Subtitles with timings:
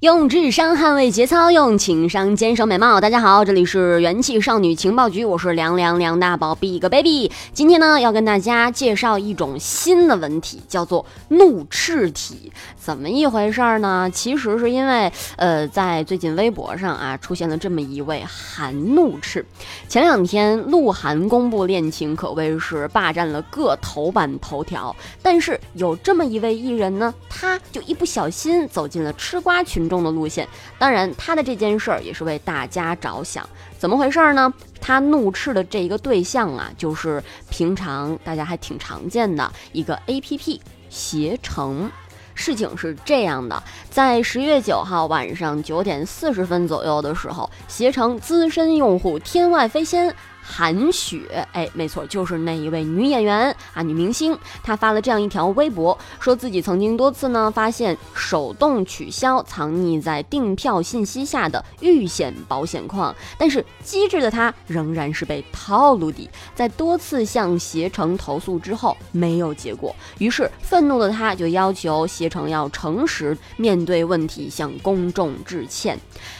[0.00, 3.00] 用智商捍卫节操，用情商坚守美貌。
[3.00, 7.32] 大家好，这里是元气少女情报局，我是凉凉梁大宝 Big Baby。
[7.54, 12.52] 今天呢，要跟大家介绍一种新的文体，叫做怒斥体。
[12.76, 14.10] 怎么一回事呢？
[14.12, 19.46] 其实是因为，呃，在最近微博上啊，出现了这么一位韩怒斥。
[19.88, 24.94] 前两天鹿晗公布恋情，可谓是霸占了各头版头条。
[25.22, 29.85] 但是有这么一位艺人呢，他就一不小心走进了吃瓜群。
[29.88, 30.46] 中的路线，
[30.78, 33.48] 当然他的这件事儿也是为大家着想。
[33.78, 34.52] 怎么回事呢？
[34.80, 41.90] 他怒斥的这一个对象啊，就是平常大家还挺常见的一个 A P P 携程。
[42.34, 50.14] 事情是这样的，在十月九号晚上九点四十分左右的时候，携程资深用户天外飞仙。
[50.48, 54.38] 韩雪，哎，没错，就是那一位女演员啊，女明星。
[54.62, 66.30] 她发了这样一条微博，说自己曾经多次呢发现手动取消藏匿在订票信息下的预险保险框，但是机智的她仍然是被套路的。
[66.54, 75.98] 在多次向携程投诉之后，没有结果，于是愤怒的她就要求携程要诚实面对问题，向公众致歉。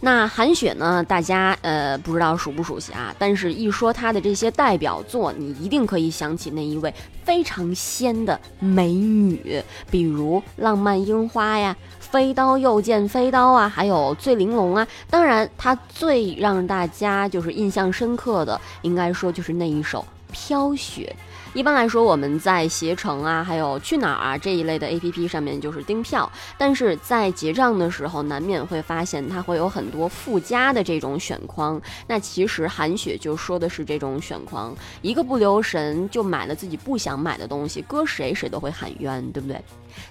[0.00, 1.02] 那韩雪呢？
[1.02, 3.12] 大家呃不知道熟不熟悉啊？
[3.18, 14.86] 但是一说她的这些代表作，你一定可以想起那一位非常仙的美女，比如《浪漫樱花》呀，《飞刀又见飞刀》啊，还有《醉玲珑》啊。
[15.10, 20.00] 当然，她最让大家就是印象深刻的，应该说就是那一首
[20.32, 21.14] 《飘雪》。
[21.54, 31.80] 一般来说，我们在携程啊，还有去哪儿啊这一类的 A P P 上面就是订票，但是在结账的时候，难免会发现它会有很多附加的这种选框。
[32.06, 39.60] 那其实韩雪就说的是这种选框，一个不留神就买了自己不想买的东西，搁谁谁都会喊冤，对不对？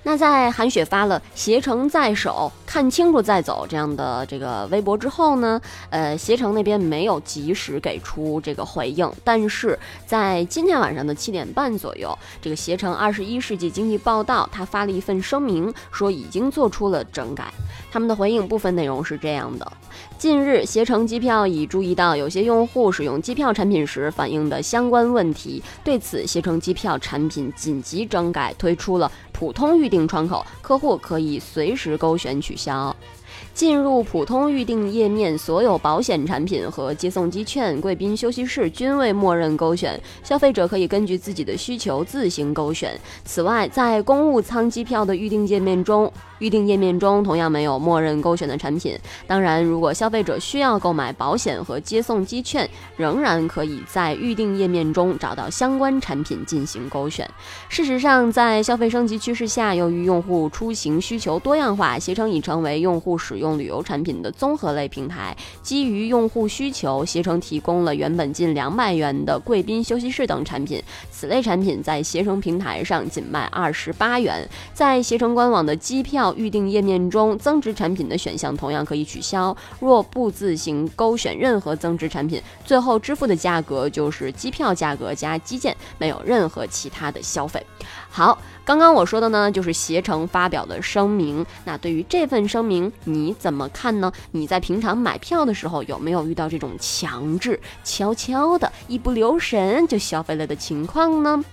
[0.03, 17.51] 那在韩雪发了“携程在手，看清楚再走”这样的这个微博之后呢，呃，携程那边没有及时给出这个回应，但是在今天晚上的七点半左右，这个携程二十一世纪经济报道他发了一份声明，说已经做出了整改。
[17.91, 19.71] 他们的回应部分内容是这样的：
[20.17, 32.95] 近日，携程机票已注意到有些用户使用机票产品时反映的相关问题，对此，携程机票产品紧急整改，推出了普通预订窗口，客户可以随时勾选取消。
[33.57, 42.95] 进入普通预订页面，所有保险产品和接送机券、贵宾休息室均未默认勾选，消费者可以根据自己的需求自行勾选。
[43.25, 48.95] 此外，在公务舱机票的预订页面中，预订页面中同样没有默认勾选的产品。
[49.25, 57.28] 当然，如果消费者需要购买保险和接送机券，仍然可以在预订页面中找到相关产品进行勾选。
[57.69, 63.46] 事实上，在消费升级趋势下，由于用户出行需求多样化，携程已成为用户使用。
[63.55, 70.81] 旅游产品的综合类平台，基于用户需求，携程提供了原本近两百元的贵宾休息室等产品。
[71.11, 74.49] 此类产品在携程平台上仅卖二十八元。
[74.73, 79.55] 在携程官网的机票预订页面中，增值产品的选项同样可以取消。
[79.79, 87.63] 若不自行勾选任何增值产品，最后支付的价格就是机票价格加基建，没有任何其他的消费。
[88.09, 91.45] 好，刚刚我说的呢，就是携程发表的声明。
[91.65, 94.11] 那对于这份声明，你怎么看呢？
[94.31, 101.43] 你在平常买票的时候，有没有遇到这种强制、悄悄的、一不留神就消费了的情况呢？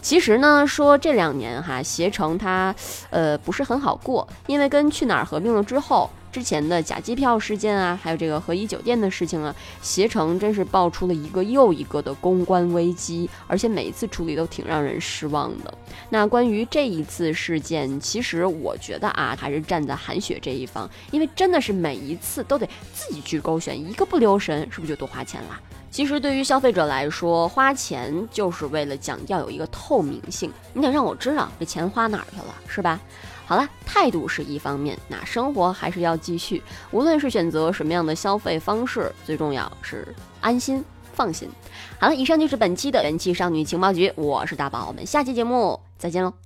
[0.00, 2.74] 其实呢，说这两年哈，携程它，
[3.10, 6.10] 呃，不是很好过，因为跟去哪儿合并了之后。
[6.34, 15.72] 之前的假机票事件啊，还有这个和颐酒店的事情啊，携程真是爆出了一个又一个的公关危机，而且每一次处理都挺让人失望的。
[16.10, 25.60] 那关于这一次事件，其实我觉得啊，还是站在韩雪这一方，因为真的是每一次都得自己去勾选，一个不留神，是不是就多花钱了？
[25.94, 32.98] 其实对于消费者来说，花钱就是为了讲要有一个透明性，你得让我知道这钱花哪儿去了，是吧？
[33.46, 36.60] 好了，态度是一方面，那生活还是要继续。
[36.90, 41.48] 无论是选择什么样的消费方式，最重要是安心放心。
[42.00, 46.43] 好了，以上就是本期的元气少女情报局，我是大宝，我们下期节目再见喽。